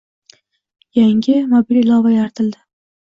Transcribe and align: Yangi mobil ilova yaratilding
Yangi 0.99 1.35
mobil 1.53 1.81
ilova 1.83 2.15
yaratilding 2.17 2.65